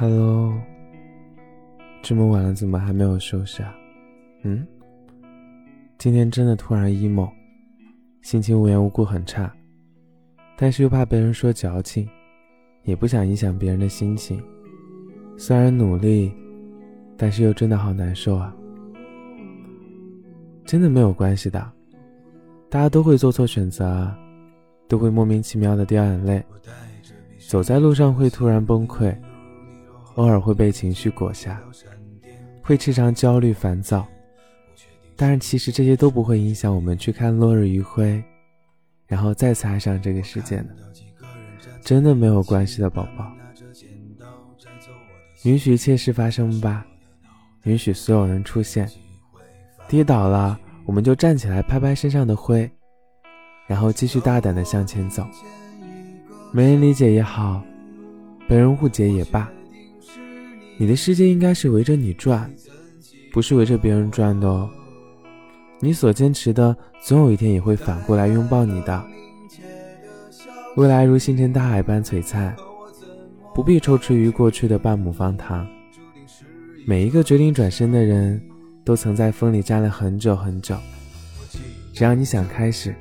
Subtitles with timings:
[0.00, 0.54] Hello，
[2.02, 3.74] 这么晚了，怎么还没有收拾啊？
[4.44, 4.64] 嗯，
[5.98, 7.28] 今天真的突然 emo，
[8.22, 9.52] 心情无缘无故很差，
[10.56, 12.08] 但是又怕被人说矫情，
[12.84, 14.40] 也不想影响别人的心情。
[15.36, 16.32] 虽然努力，
[17.16, 18.54] 但是又真的好难受啊。
[20.64, 21.72] 真的没有关系的，
[22.70, 24.08] 大家都会做错选择，
[24.86, 26.40] 都会莫名其妙的掉眼泪，
[27.48, 29.12] 走在路上会突然崩溃。
[30.18, 31.56] 偶尔会被情绪裹挟，
[32.60, 34.04] 会时常焦虑烦躁，
[35.14, 38.20] 但是其实这些都不会影响我们去看落日余晖，
[39.06, 40.66] 然后再次爱上这个世界的，
[41.82, 43.32] 真的没有关系的，宝宝。
[45.44, 46.84] 允许一切事发生吧，
[47.62, 48.90] 允许所有人出现。
[49.86, 52.68] 跌倒了，我们就站起来，拍拍身上的灰，
[53.68, 55.24] 然后继续大胆的向前走。
[56.50, 57.62] 没人理解也好，
[58.48, 59.48] 被人误解也罢。
[60.80, 62.48] 你的世界应该是围着你转，
[63.32, 64.70] 不是围着别人转的哦。
[65.80, 69.04] 你所坚持的，总有一天也会反过来拥抱你的。
[70.76, 72.54] 未来如星辰大海般璀璨，
[73.52, 75.66] 不必踌躇于过去的半亩方塘。
[76.86, 78.40] 每一个决定转身的人，
[78.84, 80.76] 都曾在风里站了很久很久。
[81.92, 82.94] 只要你想开始，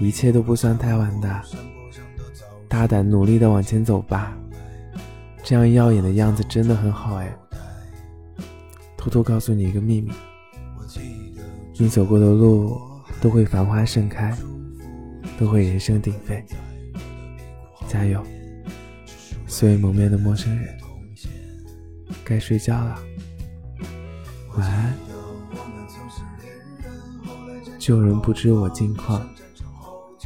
[0.00, 1.42] 一切都不算太晚的。
[2.68, 4.34] 大胆努力的往前走吧。
[5.48, 7.34] 这样耀眼的样子真的很好哎！
[8.98, 10.12] 偷偷告诉你一个秘密，
[11.78, 12.78] 你走过的路
[13.18, 14.36] 都会繁花盛开，
[15.38, 16.44] 都会人声鼎沸。
[17.86, 18.22] 加油，
[19.46, 20.78] 素未谋面的陌生人，
[22.22, 22.98] 该睡觉了，
[24.54, 24.92] 晚安。
[27.78, 29.26] 旧人不知我近况，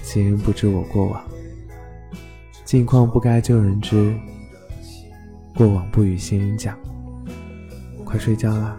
[0.03, 1.25] 新人不知我过往，
[2.64, 4.19] 近况不该旧人知。
[5.62, 6.77] 过往不与新人讲，
[8.05, 8.77] 快睡觉啦。